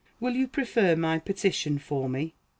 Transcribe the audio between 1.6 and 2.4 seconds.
for me?